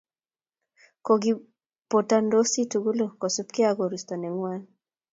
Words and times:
Kokibotantosi 1.05 2.61
tugul 2.71 2.99
kosubkei 3.19 3.67
ak 3.69 3.77
koristo 3.79 4.13
ne 4.17 4.29
ngwan 4.35 4.61